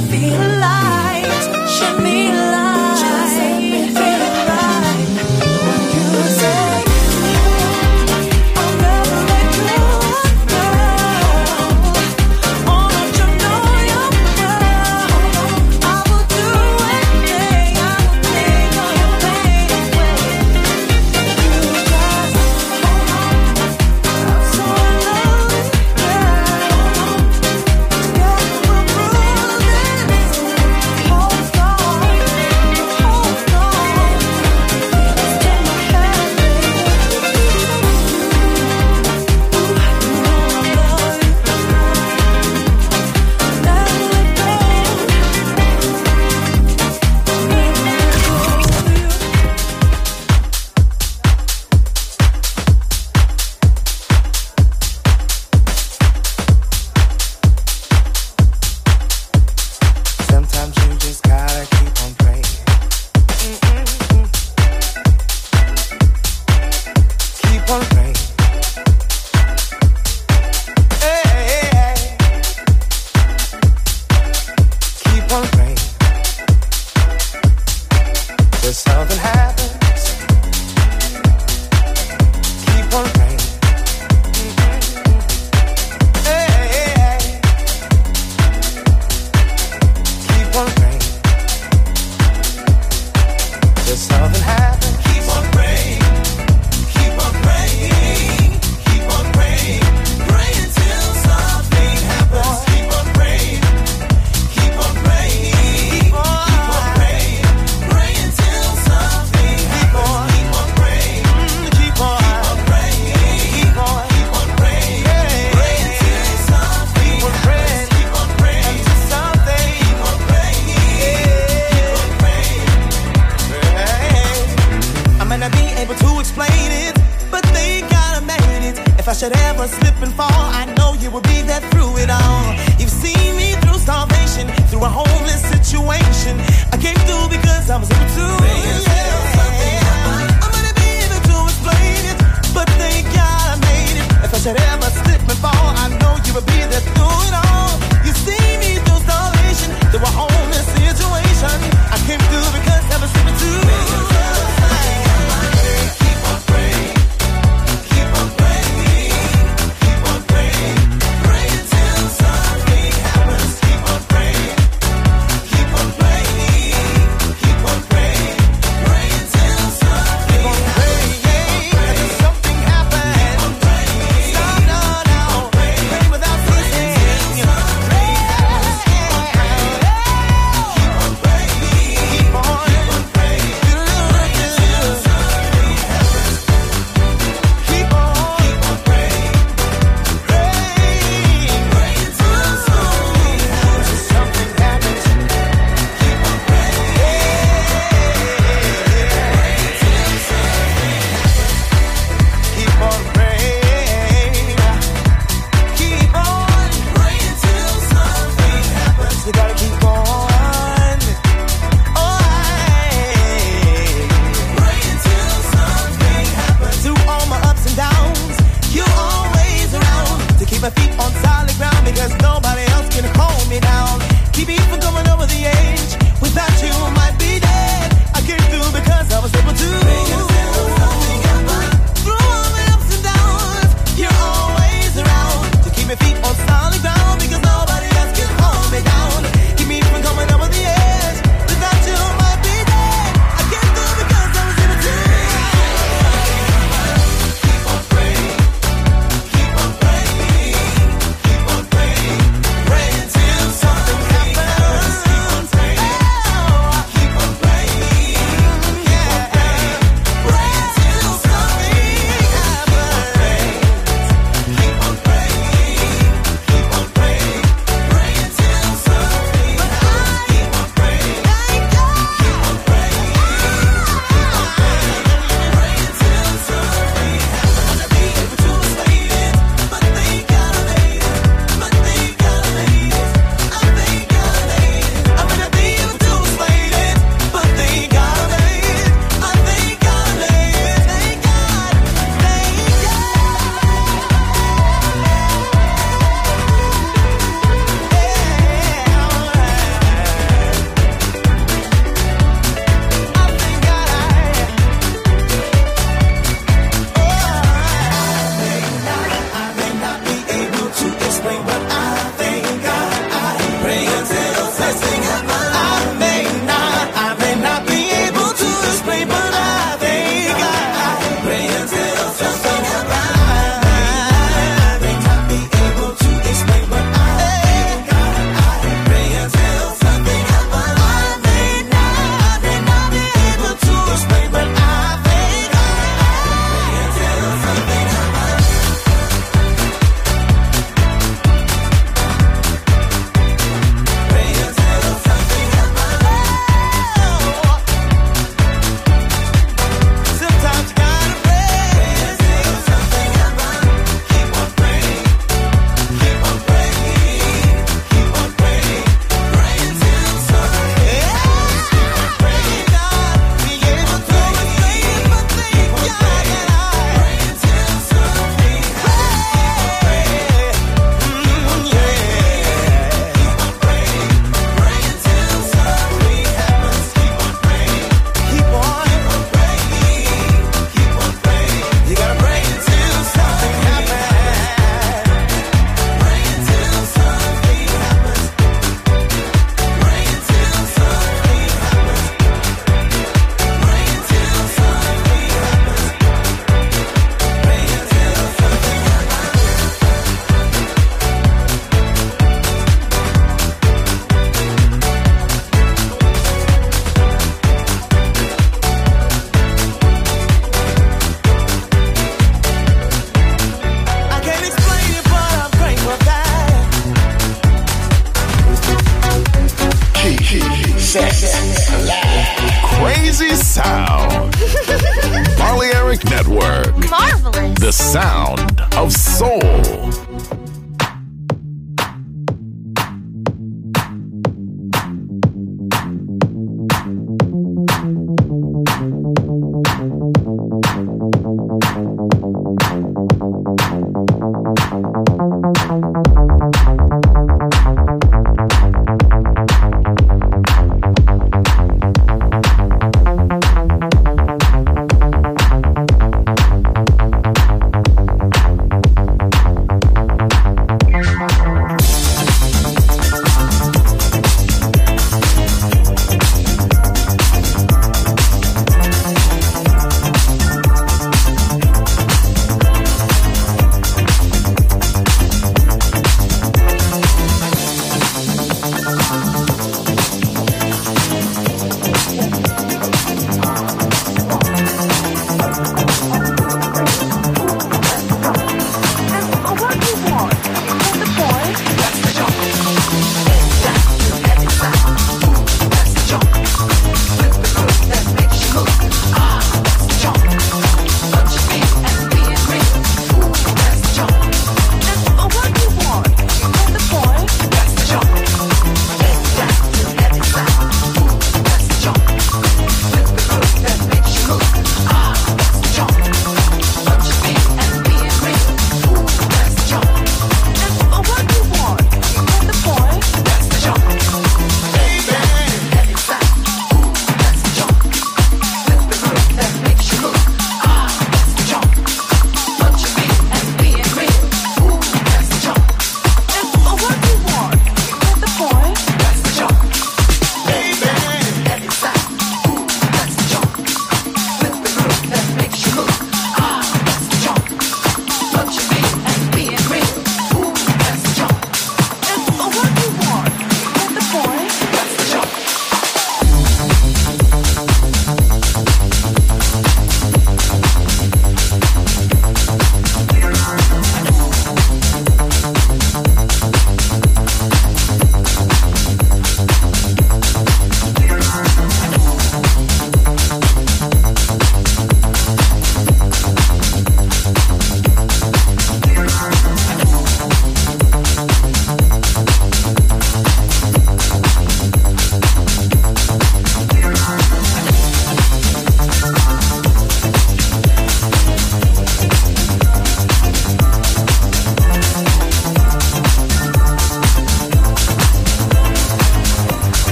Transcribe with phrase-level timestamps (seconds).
[0.00, 0.53] feeling